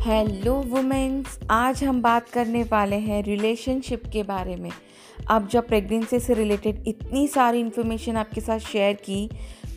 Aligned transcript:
Hello 0.00 0.52
women's 0.66 1.38
आज 1.50 1.82
हम 1.84 2.00
बात 2.02 2.28
करने 2.28 2.62
वाले 2.62 2.96
हैं 2.96 3.22
रिलेशनशिप 3.22 4.02
के 4.12 4.22
बारे 4.22 4.54
में। 4.56 4.70
अब 5.30 5.48
जब 5.48 5.66
प्रेगनेंसी 5.66 6.20
से 6.20 6.34
रिलेटेड 6.34 6.84
इतनी 6.88 7.26
सारी 7.28 7.60
इन्फॉर्मेशन 7.60 8.16
आपके 8.16 8.40
साथ 8.40 8.58
शेयर 8.58 8.94
की 9.04 9.28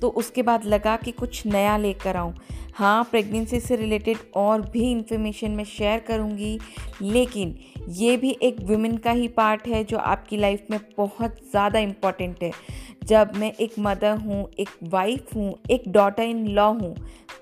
तो 0.02 0.10
उसके 0.10 0.42
बाद 0.42 0.66
लगा 0.66 0.96
कि 0.96 1.12
कुछ 1.12 1.46
नया 1.46 1.76
लेकर 1.78 2.18
आऊँ। 2.18 2.34
हाँ 2.76 3.04
प्रेगनेंसी 3.04 3.60
से 3.60 3.76
रिलेटेड 3.76 4.18
और 4.36 4.62
भी 4.72 4.90
इन्फॉर्मेशन 4.92 5.52
मैं 5.52 5.64
शेयर 5.66 6.00
करूँगी। 6.00 6.58
लेकिन 7.02 7.56
ये 7.92 8.16
भी 8.18 8.38
एक 8.44 8.60
वुमेन 8.62 8.98
का 8.98 9.12
ही 9.12 9.28
पार्ट 9.28 9.68
है 9.68 9.84
जो 9.84 9.98
आपकी 9.98 10.38
लाइफ 10.38 10.68
में 10.72 10.80
बहुत 10.98 11.36
ज़्यादा 11.52 11.80
इंपॉर्टेंट 11.80 12.44
है। 12.44 12.52
जब 13.06 13.32
मैं 13.36 13.52
एक 13.54 13.74
मदर 13.80 14.18
हूँ, 14.18 14.48
एक 14.60 14.70
वाइफ 14.84 15.36
हूँ, 15.36 15.54
एक 15.72 15.84
डॉटर 15.88 16.24
इन 16.24 16.48
लॉ 16.48 16.72
हूँ 16.72 16.96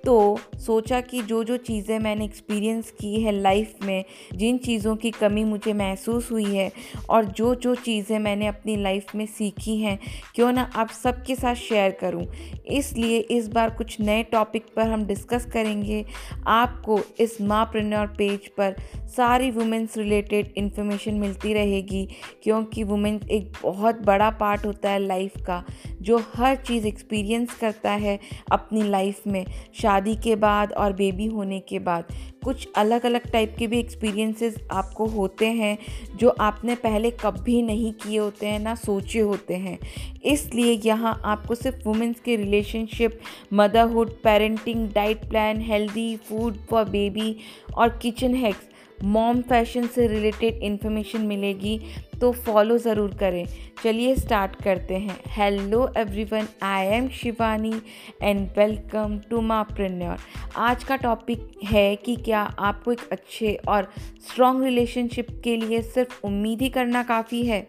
तो 0.05 0.39
सोचा 0.57 0.99
कि 1.01 1.21
जो 1.21 1.43
जो 1.43 1.55
चीज़ें 1.57 1.97
मैंने 1.99 2.25
एक्सपीरियंस 2.25 2.89
की 2.91 3.21
है 3.21 3.31
लाइफ 3.31 3.83
में, 3.83 4.03
जिन 4.35 4.57
चीज़ों 4.57 4.95
की 4.95 5.11
कमी 5.11 5.43
मुझे 5.43 5.73
महसूस 5.73 6.31
हुई 6.31 6.45
है 6.45 6.71
और 7.09 7.25
जो 7.27 7.53
जो 7.55 7.73
चीज़ें 7.75 8.17
मैंने 8.19 8.47
अपनी 8.47 8.75
लाइफ 8.75 9.13
में 9.15 9.25
सीखी 9.27 9.77
हैं, 9.77 9.97
क्यों 10.35 10.51
ना 10.51 10.69
आप 10.75 10.89
सबके 10.93 11.35
साथ 11.35 11.55
शेयर 11.57 11.91
करूँ। 12.01 12.25
इसलिए 12.67 13.19
इस 13.31 13.47
बार 13.47 13.69
कुछ 13.69 13.99
नए 14.01 14.23
टॉपिक 14.23 14.65
पर 14.75 14.87
हम 14.87 15.05
डिस्कस 15.21 15.45
करेंगे 15.45 16.05
आपको 16.47 16.99
इस 17.19 17.39
माँ 17.41 17.65
प्रिन्योर 17.65 18.07
पेज 18.17 18.47
पर 18.57 18.75
सारी 19.15 19.49
वुमेंस 19.51 19.97
रिलेटेड 19.97 20.53
इन्फॉर्मेशन 20.57 21.13
मिलती 21.13 21.53
रहेगी, 21.53 22.07
क्योंकि 22.43 22.83
वुमेंस 22.83 23.27
एक 23.31 23.51
बहुत 23.63 24.01
बड़ा 24.05 24.29
पार्ट 24.39 24.65
होता 24.65 24.89
है 24.89 24.99
लाइफ 24.99 25.33
का, 25.45 25.63
जो 26.01 26.17
हर 26.35 26.55
चीज़ 26.57 26.87
एक्सपीरियंस 26.87 27.53
करता 27.53 27.91
है 27.91 28.19
अपनी 28.51 28.83
लाइफ 28.83 29.27
में, 29.27 29.45
शादी 29.81 30.15
के 30.15 30.35
बाद 30.37 30.73
और 30.73 30.93
बेबी 30.93 31.25
होने 31.27 31.59
के 31.59 31.79
बाद। 31.79 32.13
कुछ 32.43 32.67
अलग 32.75 33.05
अलग 33.05 33.29
टाइप 33.31 33.55
के 33.59 33.67
भी 33.67 33.79
एक्सपीरियंसेस 33.79 34.55
आपको 34.71 35.05
होते 35.05 35.45
हैं, 35.45 35.77
जो 36.15 36.29
आपने 36.29 36.75
पहले 36.75 37.11
कभी 37.11 37.61
नहीं 37.61 37.91
किए 37.93 38.17
होते 38.17 38.47
हैं, 38.47 38.59
ना 38.59 38.75
सोचे 38.75 39.19
होते 39.19 39.55
हैं। 39.55 39.77
इसलिए 40.25 40.79
यहाँ 40.85 41.19
आपको 41.25 41.55
सिर्फ़ 41.55 41.87
वुमेंस 41.87 42.19
के 42.19 42.35
relationship 42.35 43.19
motherhood 43.53 44.11
parenting 44.23 44.87
diet 44.89 45.29
plan 45.29 45.61
healthy 45.61 46.15
food 46.29 46.57
for 46.69 46.83
baby 46.85 47.35
और 47.77 47.89
किचन 48.01 48.35
हैक्स 48.35 48.69
मॉम 49.03 49.41
फ़ैशन 49.41 49.87
से 49.87 50.07
रिलेटेड 50.07 50.63
इन्फॉर्मेशन 50.63 51.21
मिलेगी 51.21 51.79
तो 52.21 52.31
फॉलो 52.31 52.77
ज़रूर 52.77 53.13
करें। 53.19 53.45
चलिए 53.83 54.15
स्टार्ट 54.15 54.55
करते 54.63 54.95
हैं। 54.95 55.17
Hello 55.27 55.87
everyone 55.97 56.47
I 56.63 56.87
am 56.87 57.07
Shivani 57.11 57.73
and 58.21 58.47
welcome 58.57 59.17
to 59.29 59.41
मा 59.41 59.61
प्रिन्योर 59.65 60.17
आज 60.59 60.83
का 60.83 60.95
टॉपिक 60.97 61.49
है 61.63 61.95
कि 61.95 62.15
क्या 62.15 62.41
आपको 62.59 62.91
एक 62.91 63.07
अच्छे 63.11 63.53
और 63.67 63.91
स्ट्रॉन्ग 64.21 64.63
रिलेशनशिप 64.63 65.27
के 65.43 65.55
लिए 65.57 65.81
सिर्फ़ 65.83 66.19
उम्मीद 66.23 66.61
ही 66.61 66.69
करना 66.69 67.03
काफ़ी 67.03 67.43
है? 67.43 67.67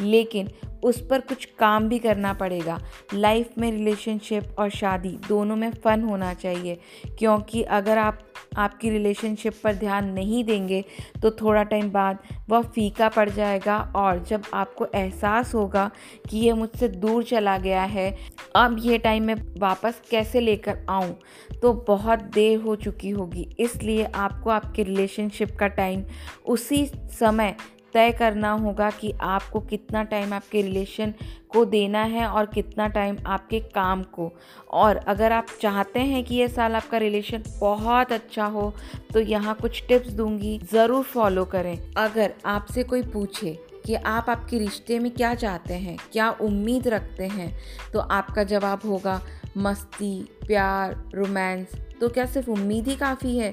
लेकिन 0.00 0.48
उस 0.84 1.00
पर 1.00 1.20
कुछ 1.20 1.44
काम 1.58 1.88
भी 1.88 1.98
करना 1.98 2.32
पड़ेगा। 2.32 2.78
लाइफ 3.14 3.58
में 3.58 3.70
रिलेशनशिप 3.70 4.56
और 4.58 4.70
शादी 4.70 5.16
दोनों 5.28 5.56
में 5.56 5.70
फ़न 5.74 6.02
होना 6.02 6.32
चाहिए, 6.34 6.78
क्योंकि 7.18 7.62
अगर 7.62 7.98
आप 7.98 8.18
आपकी 8.56 8.90
रिलेशनशिप 8.90 9.54
पर 9.64 9.74
ध्यान 9.74 10.12
नहीं 10.12 10.44
देंगे 10.44 10.84
तो 11.22 11.30
थोड़ा 11.30 11.62
टाइम 11.62 11.90
बाद 11.90 12.18
वह 12.48 12.62
फीका 12.64 13.08
पड़ 13.08 13.28
जाएगा 13.30 13.76
और 13.96 14.22
जब 14.24 14.42
आपको 14.54 14.86
एहसास 14.94 15.54
होगा 15.54 15.90
कि 16.30 16.38
यह 16.38 16.54
मुझसे 16.54 16.88
दूर 16.88 17.24
चला 17.24 17.56
गया 17.58 17.82
है, 17.82 18.10
अब 18.56 18.76
यह 18.80 18.98
टाइम 18.98 19.22
मैं 19.22 19.36
वापस 19.58 20.00
कैसे 20.10 20.40
लेकर 20.40 20.84
आऊँ? 20.90 21.14
तो 21.62 21.72
बहुत 21.88 22.22
देर 22.34 22.60
हो 22.60 22.74
चुकी 22.76 23.10
होगी, 23.10 23.48
इसलिए 23.58 24.04
आपको 24.04 24.50
आपके 24.50 24.82
रिलेशनशिप 24.82 25.56
का 25.56 25.66
टाइम 25.68 26.04
उसी 26.46 26.84
समय 27.12 27.54
तय 27.94 28.12
करना 28.12 28.50
होगा 28.52 28.90
कि 28.90 29.12
आपको 29.22 29.60
कितना 29.62 30.02
टाइम 30.04 30.32
आपके 30.34 30.62
रिलेशन 30.62 31.14
को 31.48 31.64
देना 31.64 32.02
है 32.04 32.26
और 32.26 32.46
कितना 32.46 32.86
टाइम 32.88 33.18
आपके 33.26 33.60
काम 33.74 34.02
को। 34.12 34.30
और 34.72 34.96
अगर 34.96 35.32
आप 35.32 35.46
चाहते 35.60 36.00
हैं 36.00 36.22
कि 36.24 36.34
ये 36.34 36.48
साल 36.48 36.74
आपका 36.74 36.98
रिलेशन 36.98 37.42
बहुत 37.60 38.12
अच्छा 38.12 38.44
हो 38.46 38.72
तो 39.12 39.20
यहाँ 39.20 39.54
कुछ 39.54 39.82
टिप्स 39.88 40.10
दूँगी, 40.10 40.58
ज़रूर 40.72 41.02
फॉलो 41.04 41.44
करें। 41.46 41.78
अगर 41.96 42.34
आपसे 42.46 42.82
कोई 42.84 43.02
पूछे 43.04 43.58
कि 43.86 43.94
आप 43.94 44.30
आपके 44.30 44.58
रिश्ते 44.58 44.98
में 44.98 45.10
क्या 45.12 45.34
चाहते 45.36 45.74
हैं, 45.74 45.96
क्या 46.12 46.30
उम्मीद 46.32 46.88
रखते 46.88 47.24
हैं 47.24 47.52
तो 47.92 47.98
आपका 48.00 48.44
जवाब 48.44 48.80
होगा 48.86 49.20
मस्ती, 49.56 50.28
प्यार 50.46 50.96
रोमांस 51.14 51.74
तो 52.00 52.08
क्या 52.08 52.24
सिर्फ़ 52.26 52.48
उम्मीद 52.50 52.88
ही 52.88 52.94
काफ़ी 52.96 53.36
है? 53.38 53.52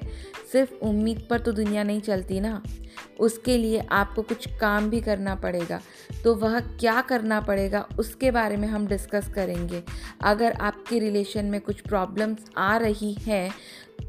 सिर्फ़ 0.52 0.74
उम्मीद 0.82 1.22
पर 1.30 1.40
तो 1.40 1.52
दुनिया 1.52 1.84
नहीं 1.84 2.02
चलती 2.02 2.40
ना। 2.40 2.62
उसके 3.20 3.58
लिए 3.58 3.80
आपको 3.92 4.22
कुछ 4.22 4.48
काम 4.60 4.90
भी 4.90 5.02
करना 5.02 5.36
पड़ेगा। 5.36 5.80
तो 6.24 6.34
वह 6.36 6.60
क्या 6.60 7.00
करना 7.02 7.40
पड़ेगा, 7.42 7.86
उसके 8.00 8.32
बारे 8.32 8.58
में 8.58 8.68
हम 8.68 8.88
डिस्कस 8.88 9.28
करेंगे। 9.28 9.84
अगर 10.24 10.54
आपके 10.54 11.00
रिलेशन 11.00 11.46
में 11.46 11.60
कुछ 11.62 11.82
प्रॉब्लम्स 11.82 12.46
आ 12.58 12.76
रही 12.78 13.14
हैं 13.20 13.52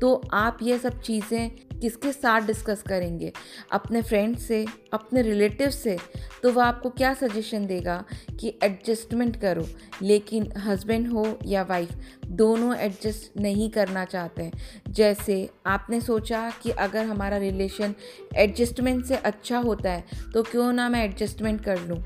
तो 0.00 0.14
आप 0.32 0.58
ये 0.62 0.78
सब 0.78 1.00
चीज़ें 1.00 1.50
किसके 1.82 2.12
साथ 2.12 2.40
डिस्कस 2.40 2.82
करेंगे? 2.82 3.32
अपने 3.72 4.02
फ्रेंड 4.02 4.36
से, 4.38 4.64
अपने 4.92 5.22
रिलेटिव 5.22 5.70
से? 5.70 5.96
तो 6.42 6.52
वह 6.52 6.64
आपको 6.64 6.90
क्या 6.90 7.12
सजेशन 7.14 7.66
देगा 7.66 7.96
कि 8.40 8.54
एडजस्टमेंट 8.62 9.36
करो, 9.40 9.66
लेकिन 10.02 10.50
हस्बैंड 10.58 11.08
हो 11.08 11.26
या 11.46 11.62
वाइफ 11.62 11.92
दोनों 12.26 12.74
एडजस्ट 12.76 13.40
नहीं 13.40 13.68
करना 13.70 14.04
चाहते 14.04 14.42
हैं। 14.42 14.92
जैसे 14.92 15.48
आपने 15.66 16.00
सोचा 16.00 16.48
कि 16.62 16.70
अगर 16.70 17.04
हमारा 17.06 17.36
रिलेशन 17.36 17.94
एडजस्टमेंट 18.36 19.04
से 19.04 19.16
अच्छा 19.16 19.58
होता 19.58 19.90
है 19.90 20.30
तो 20.34 20.42
क्यों 20.42 20.72
ना 20.72 20.88
मैं 20.88 21.04
एडजस्टमेंट 21.04 21.64
कर 21.64 21.80
लूँ? 21.80 22.02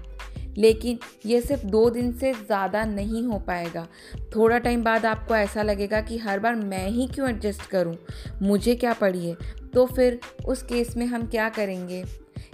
लेकिन 0.59 0.99
ये 1.27 1.41
सिर्फ़ 1.41 1.67
दो 1.67 1.89
दिन 1.91 2.13
से 2.13 2.33
ज़्यादा 2.33 2.85
नहीं 2.85 3.23
हो 3.23 3.39
पाएगा। 3.39 3.87
थोड़ा 4.37 4.59
टाइम 4.59 4.85
बाद 4.85 5.07
आपको 5.07 5.37
ऐसा 5.37 5.63
लगेगा 5.63 6.01
कि 6.01 6.19
हर 6.19 6.39
बार 6.39 6.55
मैं 6.55 6.89
ही 6.89 7.07
क्यों 7.07 7.29
एडजस्ट 7.31 7.63
करूँ? 7.63 7.97
मुझे 8.43 8.75
क्या 8.75 8.93
पड़ी 8.93 9.27
है? 9.29 9.37
तो 9.75 9.87
फिर 9.87 10.21
उस 10.47 10.63
केस 10.63 10.97
में 10.97 11.07
हम 11.07 11.27
क्या 11.27 11.49
करेंगे? 11.49 12.05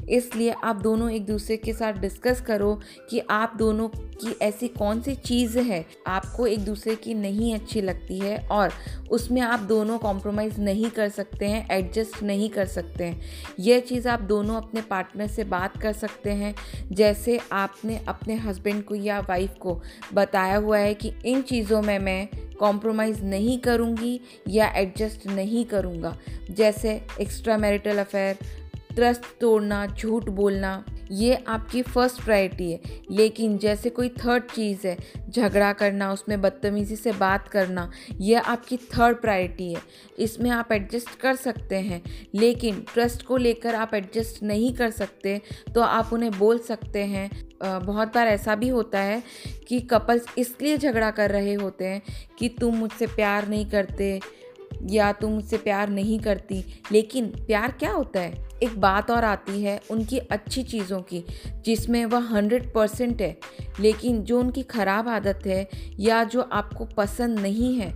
इसलिए 0.08 0.54
आप 0.64 0.76
दोनों 0.76 1.10
एक 1.10 1.26
दूसरे 1.26 1.56
के 1.56 1.72
साथ 1.72 1.92
डिस्कस 1.92 2.40
करो 2.40 2.74
कि 3.10 3.20
आप 3.30 3.54
दोनों 3.58 3.88
की 3.88 4.34
ऐसी 4.42 4.68
कौन 4.68 5.00
सी 5.02 5.14
चीज़ 5.14 5.58
है, 5.58 5.84
आपको 6.06 6.46
एक 6.46 6.64
दूसरे 6.64 6.94
की 6.96 7.14
नहीं 7.14 7.54
अच्छी 7.54 7.80
लगती 7.80 8.18
है 8.18 8.36
और 8.48 8.72
उसमें 9.10 9.41
आप 9.41 9.60
दोनों 9.60 9.98
कॉम्प्रोमाइज़ 9.98 10.60
नहीं 10.60 10.91
कर 10.91 11.08
सकते 11.08 11.46
हैं 11.46 11.66
एडजस्ट 11.70 12.22
नहीं 12.22 12.48
कर 12.50 12.66
सकते 12.66 13.04
हैं। 13.04 13.20
यह 13.58 13.80
चीज़ 13.80 14.08
आप 14.08 14.20
दोनों 14.20 14.56
अपने 14.56 14.82
पार्टनर 14.82 15.26
से 15.26 15.44
बात 15.44 15.76
कर 15.76 15.92
सकते 15.92 16.30
हैं। 16.30 16.54
जैसे 16.92 17.38
आपने 17.52 18.00
अपने 18.08 18.34
हस्बैंड 18.34 18.84
को 18.84 18.94
या 18.94 19.20
वाइफ 19.20 19.54
को 19.60 19.80
बताया 20.14 20.56
हुआ 20.56 20.78
है 20.78 20.94
कि 20.94 21.12
इन 21.24 21.42
चीज़ों 21.42 21.82
में 21.82 21.98
मैं 21.98 22.28
कॉम्प्रोमाइज़ 22.60 23.22
नहीं 23.22 23.58
करूँगी 23.58 24.20
या 24.48 24.72
एडजस्ट 24.76 25.26
नहीं 25.26 25.64
करूँगा। 25.64 26.16
जैसे 26.50 27.00
एक्स्ट्रा 27.20 27.56
मैरिटल 27.56 27.98
अफेयर 27.98 28.38
ट्रस्ट 28.94 29.22
तोड़ना, 29.41 29.86
झूठ 29.88 30.28
बोलना, 30.30 30.84
ये 31.10 31.34
आपकी 31.48 31.82
फ़र्स्ट 31.82 32.22
प्रायोरिटी 32.25 32.70
है। 32.72 32.80
लेकिन 33.10 33.56
जैसे 33.58 33.91
कोई 33.91 34.08
थर्ड 34.19 34.44
चीज़ 34.44 34.86
है, 34.86 34.97
झगड़ा 35.30 35.72
करना, 35.72 36.12
उसमें 36.12 36.41
बदतमीज़ी 36.41 36.97
से 36.97 37.12
बात 37.12 37.48
करना 37.48 37.91
यह 38.20 38.41
आपकी 38.42 38.76
थर्ड 38.76 39.16
प्रायोरिटी 39.16 39.72
है। 39.72 39.80
इसमें 40.19 40.50
आप 40.50 40.72
एडजस्ट 40.72 41.19
कर 41.20 41.36
सकते 41.36 41.76
हैं, 41.76 42.03
लेकिन 42.34 42.84
ट्रस्ट 42.94 43.26
को 43.26 43.36
लेकर 43.36 43.75
आप 43.75 43.94
एडजस्ट 43.94 44.42
नहीं 44.42 44.72
कर 44.75 44.91
सकते 44.91 45.41
तो 45.74 45.80
आप 45.80 46.12
उन्हें 46.12 46.38
बोल 46.38 46.59
सकते 46.59 47.04
हैं। 47.04 47.30
बहुत 47.62 48.14
बार 48.14 48.26
ऐसा 48.26 48.54
भी 48.54 48.69
होता 48.69 49.00
है 49.00 49.22
कि 49.69 49.80
कपल्स 49.80 50.26
इसलिए 50.38 50.78
झगड़ा 50.78 51.10
कर 51.10 51.30
रहे 51.30 51.54
होते 51.54 51.84
हैं 51.84 52.03
कि 52.38 52.48
तुम 52.60 52.74
मुझसे 52.74 53.06
प्यार 53.06 53.48
नहीं 53.48 53.66
करते 53.70 54.19
या 54.90 55.12
तुम 55.12 55.32
मुझसे 55.32 55.56
प्यार 55.56 55.88
नहीं 55.88 56.18
करती। 56.20 56.64
लेकिन 56.92 57.26
प्यार 57.26 57.70
क्या 57.70 57.90
होता 57.90 58.20
है? 58.20 58.48
एक 58.62 58.80
बात 58.80 59.10
और 59.10 59.24
आती 59.24 59.62
है 59.62 59.80
उनकी 59.90 60.18
अच्छी 60.18 60.62
चीज़ों 60.62 61.00
की, 61.02 61.24
जिसमें 61.64 62.04
वह 62.06 62.28
हंड्रेड 62.28 62.72
परसेंट 62.74 63.22
है। 63.22 63.36
लेकिन 63.80 64.22
जो 64.22 64.40
उनकी 64.40 64.62
ख़राब 64.62 65.08
आदत 65.08 65.46
है 65.46 65.68
या 66.00 66.22
जो 66.24 66.40
आपको 66.42 66.84
पसंद 66.84 67.38
नहीं 67.38 67.74
है 67.74 67.92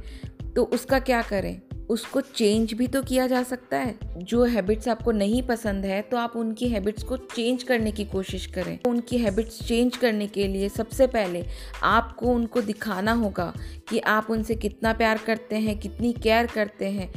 तो 0.56 0.64
उसका 0.64 0.98
क्या 0.98 1.22
करें? 1.22 1.60
उसको 1.90 2.20
चेंज 2.20 2.72
भी 2.72 2.86
तो 2.86 3.02
किया 3.02 3.26
जा 3.26 3.42
सकता 3.42 3.76
है। 3.76 3.98
जो 4.16 4.44
हैबिट्स 4.44 4.88
आपको 4.88 5.12
नहीं 5.12 5.42
पसंद 5.42 5.84
है 5.84 6.00
तो 6.02 6.16
आप 6.16 6.32
उनकी 6.36 6.68
हैबिट्स 6.68 7.02
को 7.02 7.16
चेंज 7.16 7.62
करने 7.62 7.92
की 7.92 8.04
कोशिश 8.04 8.46
करें। 8.46 8.78
उनकी 8.86 9.18
हैबिट्स 9.18 9.62
चेंज 9.68 9.96
करने 9.96 10.26
के 10.26 10.48
लिए 10.48 10.68
सबसे 10.68 11.06
पहले 11.06 11.44
आपको 11.82 12.26
उनको 12.26 12.60
दिखाना 12.60 13.12
होगा 13.12 13.52
कि 13.88 13.98
आप 13.98 14.26
उनसे 14.30 14.54
कितना 14.54 14.92
प्यार 14.92 15.18
करते 15.18 15.56
हैं, 15.56 15.78
कितनी 15.78 16.12
केयर 16.12 16.46
करते 16.46 16.86
हैं। 16.86 17.12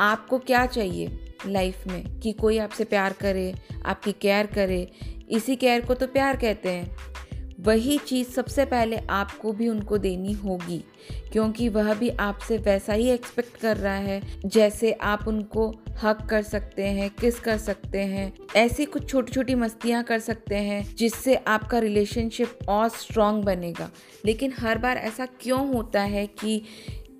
आपको 0.00 0.38
क्या 0.38 0.66
चाहिए 0.66 1.34
लाइफ 1.46 1.86
में? 1.86 2.20
कि 2.20 2.32
कोई 2.32 2.58
आपसे 2.58 2.84
प्यार 2.84 3.12
करे, 3.12 3.54
आपकी 3.86 4.12
केयर 4.12 4.46
करे। 4.46 4.90
इसी 5.30 5.56
केयर 5.56 5.84
को 5.84 5.94
तो 5.94 6.06
प्यार 6.06 6.36
कहते 6.36 6.68
हैं। 6.68 7.13
वही 7.64 7.98
चीज़ 7.98 8.28
सबसे 8.28 8.64
पहले 8.64 8.96
आपको 9.10 9.52
भी 9.52 9.68
उनको 9.68 9.98
देनी 9.98 10.32
होगी, 10.32 10.78
क्योंकि 11.32 11.68
वह 11.68 11.92
भी 11.94 12.08
आपसे 12.08 12.58
वैसा 12.58 12.92
ही 12.92 13.08
एक्सपेक्ट 13.10 13.56
कर 13.56 13.76
रहा 13.76 13.94
है, 13.94 14.20
जैसे 14.44 14.92
आप 14.92 15.28
उनको 15.28 15.68
हक 16.02 16.26
कर 16.30 16.42
सकते 16.42 16.86
हैं 16.86 17.10
किस 17.10 17.40
कर 17.40 17.58
सकते 17.58 17.98
हैं, 17.98 18.32
ऐसी 18.56 18.84
कुछ 18.84 19.08
छोटी 19.08 19.32
छोटी 19.32 19.54
मस्तियाँ 19.54 20.02
कर 20.04 20.18
सकते 20.18 20.54
हैं, 20.54 20.94
जिससे 20.96 21.34
आपका 21.36 21.78
रिलेशनशिप 21.78 22.58
और 22.68 22.88
स्ट्रॉन्ग 22.88 23.44
बनेगा। 23.44 23.90
लेकिन 24.24 24.52
हर 24.58 24.78
बार 24.78 24.96
ऐसा 24.96 25.26
क्यों 25.40 25.68
होता 25.68 26.02
है 26.02 26.26
कि 26.26 26.62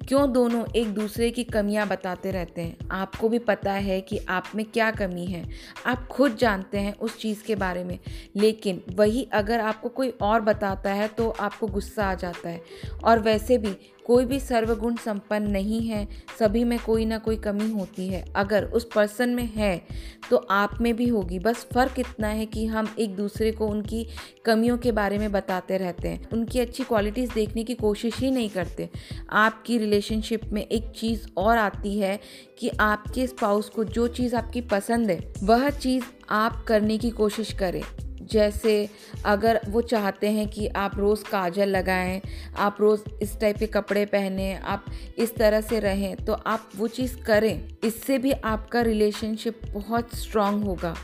क्यों 0.09 0.33
दोनों 0.33 0.65
एक 0.77 0.95
दूसरे 0.95 1.31
की 1.31 1.45
कमियाँ 1.45 1.89
बताते 1.89 2.31
रहते 2.31 2.63
हैं? 2.63 2.77
आपको 2.91 3.29
भी 3.29 3.39
पता 3.39 3.73
है 3.73 4.01
कि 4.01 4.19
आप 4.29 4.45
में 4.55 4.67
क्या 4.67 4.91
कमी 4.91 5.27
है। 5.27 5.51
आप 5.87 6.09
खुद 6.09 6.37
जानते 6.37 6.79
हैं 6.79 6.95
उस 6.99 7.19
चीज़ 7.19 7.45
के 7.45 7.55
बारे 7.55 7.85
में। 7.85 7.99
लेकिन 8.37 8.83
वही 8.95 9.29
अगर 9.33 9.61
आपको 9.61 9.89
कोई 9.89 10.09
और 10.09 10.41
बताता 10.41 10.93
है 10.93 11.09
तो 11.09 11.31
आपको 11.31 11.67
गुस्सा 11.67 12.07
आ 12.07 12.15
जाता 12.15 12.49
है। 12.49 12.63
और 13.05 13.19
वैसे 13.19 13.59
भी 13.59 13.77
कोई 14.07 14.25
भी 14.25 14.39
सर्वगुण 14.41 14.97
संपन्न 14.97 15.51
नहीं 15.51 15.81
है, 15.81 16.07
सभी 16.39 16.65
में 16.65 16.79
कोई 16.79 17.05
ना 17.05 17.19
कोई 17.19 17.37
कमी 17.37 17.71
होती 17.71 18.09
है। 18.09 18.25
अगर 18.37 18.65
उस 18.65 18.89
पर्सन 18.95 19.31
में 19.31 19.45
है 19.45 19.83
तो 20.31 20.37
आप 20.37 20.79
में 20.81 20.95
भी 20.97 21.09
होगी। 21.09 21.39
बस 21.39 21.67
फ़र्क 21.75 21.99
इतना 21.99 22.29
है 22.29 22.47
कि 22.47 22.67
हम 22.67 22.95
एक 22.99 23.15
दूसरे 23.17 23.53
को 23.53 23.67
उनकी 23.67 24.07
कमियों 24.45 24.79
के 24.79 24.93
बारे 24.93 25.19
में 25.19 25.31
बताते 25.33 25.77
रहते 25.77 26.09
हैं। 26.09 26.29
उनकी 26.31 26.61
अच्छी 26.61 26.85
क्वालिटीज़ 26.85 27.35
देखने 27.35 27.65
की 27.65 27.75
कोशिश 27.75 28.19
ही 28.19 28.31
नहीं 28.31 28.49
करते। 28.51 28.89
आपकी 29.31 29.79
रिलेशनशिप 29.79 30.45
में 30.45 30.63
एक 30.63 30.91
चीज़ 30.91 31.27
और 31.37 31.59
आती 31.59 31.99
है 31.99 32.19
कि 32.59 32.69
आपके 32.81 33.27
स्पाउस 33.27 33.69
को 33.69 33.85
जो 33.85 34.07
चीज़ 34.09 34.37
आपकी 34.37 34.61
पसंद 34.61 35.11
है, 35.11 35.33
वह 35.43 35.71
चीज़ 35.71 36.05
आप 36.31 36.65
करने 36.69 36.99
की 36.99 37.11
कोशिश 37.11 37.53
करें। 37.53 37.83
जैसे 38.33 38.89
अगर 39.25 39.61
वो 39.69 39.81
चाहते 39.81 40.31
हैं 40.31 40.49
कि 40.49 40.67
आप 40.67 40.93
रोज़ 40.99 41.25
काजल 41.25 41.69
लगाएँ, 41.69 42.23
आप 42.57 42.77
रोज़ 42.81 43.01
इस 43.23 43.41
टाइप 43.41 43.59
के 43.59 43.67
कपड़े 43.67 44.07
पहने, 44.07 44.55
आप 44.55 44.85
इस 45.19 45.35
तरह 45.35 45.61
से 45.61 45.81
रहें 45.81 46.17
तो 46.17 46.33
आप 46.33 46.71
वो 46.77 46.89
चीज़ 46.89 47.17
करें। 47.19 47.69
इससे 47.85 48.19
भी 48.19 48.33
आपका 48.33 48.81
रिलेशनशिप 48.81 49.61
बहुत 49.71 50.15
स्ट्रांग 50.15 50.65
होगा। 50.65 50.97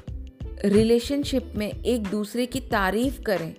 रिलेशनशिप 0.64 1.52
में 1.56 1.82
एक 1.84 2.02
दूसरे 2.02 2.46
की 2.46 2.60
तारीफ़ 2.60 3.22
करें। 3.22 3.54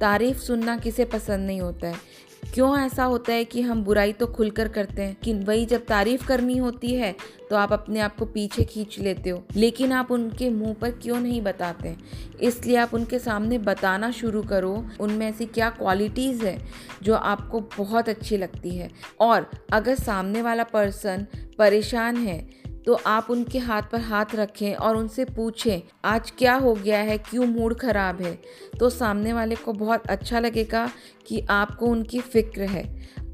तारीफ़ 0.00 0.38
सुनना 0.38 0.76
किसे 0.76 1.04
पसंद 1.04 1.46
नहीं 1.46 1.60
होता 1.60 1.86
है? 1.86 2.13
क्यों 2.44 2.76
ऐसा 2.78 3.04
होता 3.04 3.32
है 3.32 3.44
कि 3.44 3.60
हम 3.60 3.82
बुराई 3.84 4.12
तो 4.12 4.26
खुलकर 4.26 4.68
करते 4.68 5.02
हैं, 5.02 5.16
कि 5.24 5.32
वही 5.34 5.64
जब 5.66 5.84
तारीफ़ 5.86 6.26
करनी 6.26 6.56
होती 6.56 6.94
है 6.94 7.14
तो 7.50 7.56
आप 7.56 7.72
अपने 7.72 8.00
आप 8.00 8.16
को 8.16 8.26
पीछे 8.26 8.64
खींच 8.64 8.98
लेते 8.98 9.30
हो। 9.30 9.42
लेकिन 9.56 9.92
आप 9.92 10.10
उनके 10.10 10.48
मुँह 10.50 10.74
पर 10.74 10.90
क्यों 10.92 11.20
नहीं 11.20 11.40
बताते? 11.42 11.94
इसलिए 12.40 12.76
आप 12.76 12.94
उनके 12.94 13.18
सामने 13.18 13.58
बताना 13.58 14.10
शुरू 14.10 14.42
करो, 14.42 14.74
उनमें 15.00 15.26
ऐसी 15.28 15.46
क्या 15.46 15.70
क्वालिटीज़ 15.70 16.44
है 16.46 16.58
जो 17.02 17.14
आपको 17.14 17.60
बहुत 17.78 18.08
अच्छी 18.08 18.36
लगती 18.36 18.76
है। 18.76 18.90
और 19.20 19.50
अगर 19.72 19.94
सामने 19.94 20.42
वाला 20.42 20.64
पर्सन 20.64 21.26
परेशान 21.58 22.16
है 22.16 22.38
तो 22.86 22.94
आप 23.06 23.26
उनके 23.30 23.58
हाथ 23.58 23.82
पर 23.92 24.00
हाथ 24.00 24.34
रखें 24.34 24.74
और 24.74 24.96
उनसे 24.96 25.24
पूछें, 25.24 25.80
आज 26.04 26.30
क्या 26.30 26.54
हो 26.54 26.74
गया 26.74 26.98
है? 26.98 27.18
क्यों 27.18 27.46
मूड 27.46 27.78
ख़राब 27.78 28.20
है? 28.22 28.38
तो 28.78 28.90
सामने 28.90 29.32
वाले 29.32 29.54
को 29.54 29.72
बहुत 29.72 30.06
अच्छा 30.06 30.40
लगेगा 30.40 30.90
कि 31.26 31.40
आपको 31.50 31.86
उनकी 31.86 32.20
फ़िक्र 32.20 32.62
है। 32.62 32.84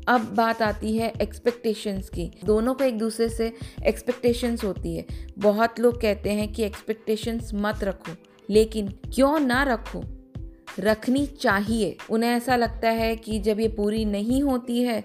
अब 0.09 0.21
बात 0.35 0.63
आती 0.63 0.97
है 0.97 1.13
एक्सपेक्टेशंस 1.23 2.09
की। 2.09 2.31
दोनों 2.45 2.75
को 2.75 2.85
एक 2.85 2.99
दूसरे 2.99 3.29
से 3.29 3.53
एक्सपेक्टेशंस 3.87 4.65
होती 4.65 4.97
है। 4.97 5.07
बहुत 5.39 5.81
लोग 5.81 6.01
कहते 6.01 6.31
हैं 6.31 6.53
कि 6.53 6.63
एक्सपेक्टेशंस 6.63 7.51
मत 7.55 7.85
रखो, 7.85 8.13
लेकिन 8.49 8.89
क्यों 9.15 9.39
ना 9.41 9.63
रखो? 9.63 10.05
रखनी 10.79 11.27
चाहिए। 11.27 11.97
उन्हें 12.11 12.31
ऐसा 12.31 12.57
लगता 12.57 12.89
है 12.89 13.17
कि 13.17 13.39
जब 13.39 13.61
ये 13.61 13.69
पूरी 13.69 14.05
नहीं 14.05 14.43
होती 14.43 14.83
है, 14.83 15.05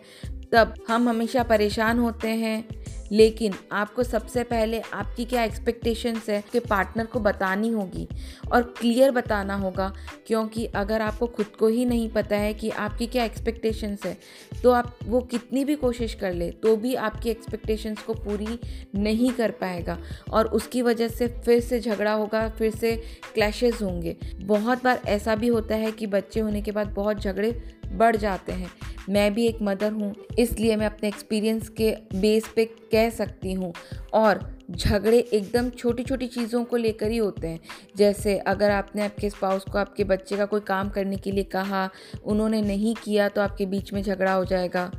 तब 0.52 0.74
हम 0.90 1.10
हमेशा 1.10 1.44
परेशान 1.44 2.00
होते 2.00 2.28
हैं। 2.28 2.68
लेकिन 3.12 3.54
आपको 3.72 4.04
सबसे 4.04 4.44
पहले 4.44 4.80
आपकी 4.94 5.26
क्या 5.26 5.44
एक्सपेक्टेशंस 5.44 6.30
है 6.30 6.44
कि 6.52 6.60
पार्टनर 6.60 7.06
को 7.06 7.20
बतानी 7.20 7.70
होगी? 7.70 8.08
और 8.52 8.62
क्लियर 8.80 9.12
बताना 9.12 9.56
होगा, 9.56 9.92
क्योंकि 10.28 10.66
अगर 10.76 11.02
आपको 11.02 11.28
खुद 11.28 11.46
को 11.60 11.68
ही 11.68 11.86
नहीं 11.86 12.10
पता 12.10 12.36
है 12.36 12.54
कि 12.54 12.70
आपकी 12.70 13.08
क्या 13.08 13.24
एक्सपेक्टेशंस 13.24 14.06
है 14.06 14.18
तो 14.64 14.72
आप 14.72 14.98
वो 15.04 15.22
कितनी 15.22 15.64
भी 15.66 15.76
कोशिश 15.76 16.14
कर 16.14 16.34
ले 16.34 16.50
तो 16.54 16.76
भी 16.76 16.94
आपकी 16.98 17.30
एक्सपेक्टेशंस 17.30 18.02
को 18.02 18.14
पूरी 18.16 18.60
नहीं 18.96 19.32
कर 19.32 19.52
पाएगा। 19.52 19.98
और 20.32 20.48
उसकी 20.50 20.82
वजह 20.82 21.08
से 21.08 21.28
फिर 21.38 21.60
से 21.62 21.80
झगड़ा 21.80 22.14
होगा, 22.14 22.48
फिर 22.50 22.72
से 22.72 22.96
क्लैशेस 23.34 23.82
होंगे। 23.82 24.16
बहुत 24.38 24.84
बार 24.84 25.02
ऐसा 25.08 25.36
भी 25.36 25.48
होता 25.48 25.76
है 25.76 25.92
कि 25.92 26.08
बच्चे 26.08 26.40
होने 26.40 26.62
के 26.62 26.72
बाद 26.72 26.88
बहुत 26.88 27.22
झगड़े 27.22 27.52
बढ़ 27.88 28.16
जाते 28.16 28.54
हैं। 28.54 28.70
मैं 29.10 29.34
भी 29.34 29.46
एक 29.48 29.58
मदर 29.62 29.92
हूँ, 29.92 30.14
इसलिए 30.40 30.76
मैं 30.76 30.86
अपने 30.86 31.08
एक्सपीरियंस 31.08 31.70
के 31.72 31.92
बेस 32.16 32.48
पे 32.56 32.66
कह 32.66 33.10
सकती 33.10 33.54
हूँ। 33.54 33.74
और 34.14 34.40
झगड़े 34.72 35.18
एकदम 35.20 35.70
छोटी 35.70 36.04
छोटी 36.04 36.28
चीज़ों 36.28 36.64
को 36.66 36.78
लेकर 36.78 37.12
ही 37.12 37.18
होते 37.18 37.48
हैं। 37.48 37.60
जैसे 37.98 38.38
अगर 38.38 38.72
आपने 38.72 39.04
आपके 39.04 39.30
स्पाउस 39.30 39.64
को 39.64 39.78
आपके 39.78 40.04
बच्चे 40.04 40.38
का 40.38 40.46
कोई 40.46 40.62
काम 40.62 40.90
करने 40.90 41.18
के 41.18 41.32
लिए 41.32 41.44
कहा, 41.46 41.90
उन्होंने 42.24 42.62
नहीं 42.62 42.96
किया 42.96 43.30
तो 43.30 43.42
आपके 43.42 43.66
बीच 43.66 43.94
में 43.94 44.02
झगड़ा 44.04 44.34
हो 44.34 44.46
जाएगा। 44.46 44.92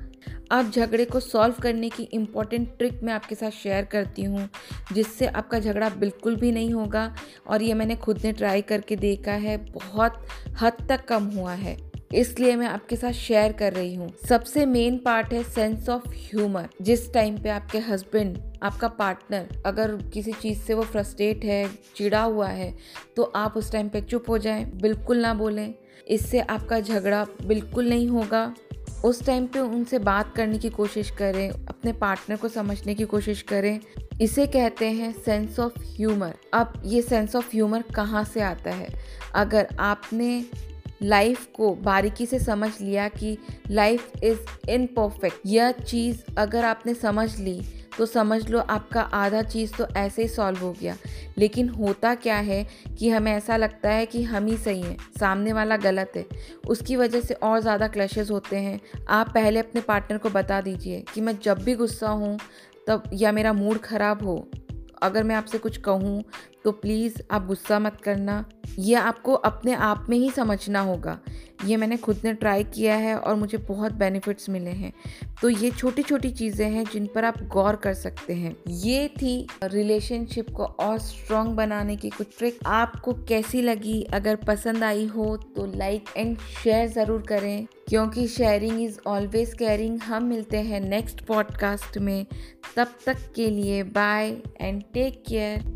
अब 0.52 0.70
झगड़े 0.70 1.04
को 1.04 1.20
सॉल्व 1.20 1.54
करने 1.62 1.88
की 1.88 2.02
इंपॉर्टेंट 2.04 2.68
ट्रिक 2.78 3.02
मैं 3.02 3.12
आपके 3.12 3.34
साथ 3.34 3.50
शेयर 3.52 3.84
करती 3.84 4.22
हूँ, 4.22 4.48
जिससे 4.92 5.26
आपका 5.26 5.58
झगड़ा 5.58 5.88
बिल्कुल 5.90 6.36
भी 6.36 6.52
नहीं 6.52 6.72
होगा। 6.72 7.14
और 7.46 7.62
ये 7.62 7.74
मैंने 7.74 7.96
खुद 7.96 8.20
ने 8.24 8.32
ट्राई 8.32 8.62
करके 8.62 8.96
देखा 8.96 9.32
है, 9.32 9.56
बहुत 9.66 10.26
हद 10.60 10.86
तक 10.88 11.04
कम 11.04 11.24
हुआ 11.30 11.52
है। 11.54 11.76
इसलिए 12.10 12.56
मैं 12.56 12.66
आपके 12.66 12.96
साथ 12.96 13.12
शेयर 13.12 13.52
कर 13.52 13.72
रही 13.72 13.94
हूँ। 13.94 14.10
सबसे 14.28 14.66
मेन 14.66 14.98
पार्ट 14.98 15.32
है 15.32 15.42
सेंस 15.44 15.88
ऑफ़ 15.88 16.08
ह्यूमर 16.08 16.68
जिस 16.82 17.12
टाइम 17.14 17.38
पे 17.38 17.48
आपके 17.48 17.78
हस्बैंड 17.78 18.38
आपका 18.62 18.88
पार्टनर 18.90 19.62
अगर 19.66 19.96
किसी 20.14 20.32
चीज़ 20.32 20.58
से 20.58 20.74
वो 20.74 20.82
फ्रस्ट्रेट 20.82 21.44
है 21.44 21.64
चिड़ा 21.96 22.22
हुआ 22.22 22.48
है 22.48 22.72
तो 23.16 23.22
आप 23.36 23.56
उस 23.56 23.72
टाइम 23.72 23.88
पे 23.88 24.00
चुप 24.00 24.30
हो 24.30 24.38
जाएँ, 24.38 24.64
बिल्कुल 24.72 25.18
ना 25.18 25.34
बोलें। 25.34 25.74
इससे 26.06 26.40
आपका 26.40 26.80
झगड़ा 26.80 27.24
बिल्कुल 27.46 27.88
नहीं 27.88 28.08
होगा। 28.08 28.54
उस 29.04 29.24
टाइम 29.26 29.46
पे 29.46 29.58
उनसे 29.58 29.98
बात 29.98 30.34
करने 30.36 30.58
की 30.58 30.68
कोशिश 30.70 31.10
करें, 31.10 31.48
अपने 31.50 31.92
पार्टनर 31.92 32.36
को 32.36 32.48
समझने 32.48 32.94
की 32.94 33.04
कोशिश 33.04 33.42
करें। 33.42 33.78
इसे 34.20 34.46
कहते 34.46 34.86
हैं 34.90 35.12
सेंस 35.14 35.58
ऑफ़ 35.60 35.78
ह्यूमर 35.86 36.34
अब 36.54 36.82
ये 36.84 37.02
सेंस 37.02 37.36
ऑफ़ 37.36 37.50
ह्यूमर 37.50 37.82
कहाँ 37.94 38.24
से 38.24 38.40
आता 38.40 38.70
है? 38.70 38.88
अगर 39.34 39.68
आपने 39.80 40.44
लाइफ 41.02 41.46
को 41.54 41.74
बारीकी 41.74 42.26
से 42.26 42.38
समझ 42.38 42.70
लिया 42.80 43.08
कि 43.08 43.36
लाइफ 43.70 44.12
इज़ 44.22 44.70
इनपरफेक्ट। 44.70 45.40
यह 45.46 45.70
चीज़ 45.72 46.22
अगर 46.38 46.64
आपने 46.64 46.94
समझ 46.94 47.38
ली 47.38 47.60
तो 47.98 48.06
समझ 48.06 48.48
लो 48.50 48.58
आपका 48.60 49.00
आधा 49.00 49.40
चीज़ 49.42 49.72
तो 49.74 49.86
ऐसे 49.96 50.22
ही 50.22 50.28
सॉल्व 50.28 50.58
हो 50.58 50.72
गया। 50.72 50.96
लेकिन 51.38 51.68
होता 51.68 52.14
क्या 52.14 52.36
है 52.38 52.62
कि 52.98 53.08
हमें 53.10 53.32
ऐसा 53.32 53.56
लगता 53.56 53.90
है 53.90 54.06
कि 54.06 54.22
हम 54.22 54.46
ही 54.46 54.56
सही 54.56 54.80
हैं, 54.80 54.96
सामने 55.20 55.52
वाला 55.52 55.76
गलत 55.76 56.12
है। 56.16 56.24
उसकी 56.68 56.96
वजह 56.96 57.20
से 57.20 57.34
और 57.34 57.60
ज़्यादा 57.60 57.88
क्लैशेस 57.88 58.30
होते 58.30 58.56
हैं। 58.56 58.80
आप 59.08 59.28
पहले 59.28 59.60
अपने 59.60 59.80
पार्टनर 59.80 60.18
को 60.18 60.30
बता 60.30 60.60
दीजिए 60.60 61.04
कि 61.14 61.20
मैं 61.20 61.38
जब 61.42 61.62
भी 61.62 61.74
गुस्सा 61.74 62.08
हूँ, 62.08 62.38
तब 62.88 63.10
या 63.12 63.32
मेरा 63.32 63.52
मूड 63.52 63.78
ख़राब 63.78 64.24
हो, 64.24 64.36
अगर 65.02 65.22
मैं 65.22 65.34
आपसे 65.36 65.58
कुछ 65.58 65.76
कहूँ 65.78 66.22
तो 66.66 66.70
प्लीज़ 66.72 67.14
आप 67.30 67.46
गुस्सा 67.46 67.78
मत 67.78 68.00
करना। 68.00 68.44
यह 68.78 69.02
आपको 69.02 69.32
अपने 69.32 69.72
आप 69.72 70.06
में 70.08 70.16
ही 70.18 70.30
समझना 70.30 70.80
होगा। 70.80 71.18
ये 71.64 71.76
मैंने 71.76 71.96
खुद 71.96 72.20
ने 72.24 72.32
ट्राई 72.34 72.64
किया 72.64 72.94
है 72.94 73.16
और 73.16 73.34
मुझे 73.34 73.58
बहुत 73.58 73.92
बेनिफिट्स 73.92 74.48
मिले 74.48 74.70
हैं। 74.70 74.92
तो 75.42 75.48
ये 75.48 75.70
छोटी 75.70 76.02
छोटी 76.02 76.30
चीज़ें 76.30 76.70
हैं 76.70 76.84
जिन 76.84 77.06
पर 77.06 77.24
आप 77.24 77.38
गौर 77.42 77.76
कर 77.76 77.94
सकते 77.94 78.34
हैं। 78.34 78.56
ये 78.68 79.08
थी 79.08 79.46
रिलेशनशिप 79.64 80.50
को 80.50 80.64
और 80.64 80.98
स्ट्रॉन्ग 80.98 81.50
बनाने 81.50 81.96
की 81.96 82.10
कुछ 82.10 82.38
ट्रिक। 82.38 82.58
आपको 82.66 83.12
कैसी 83.12 83.62
लगी? 83.62 84.02
अगर 84.02 84.36
पसंद 84.36 84.84
आई 84.84 85.06
हो 85.06 85.36
तो 85.36 85.66
लाइक 85.66 86.04
एंड 86.16 86.38
शेयर 86.38 86.88
ज़रूर 86.88 87.22
करें। 87.22 87.66
क्योंकि 87.88 88.26
शेयरिंग 88.28 88.82
इज़ 88.82 88.98
ऑलवेज 89.06 89.54
केयरिंग। 89.54 90.00
हम 90.00 90.24
मिलते 90.24 90.56
हैं 90.56 90.80
नेक्स्ट 90.80 91.24
पॉडकास्ट 91.24 91.98
में। 91.98 92.26
तब 92.76 92.94
तक 93.06 93.32
के 93.36 93.50
लिए 93.50 93.82
बाय 93.82 94.36
एंड 94.60 94.82
टेक 94.94 95.22
केयर। 95.28 95.75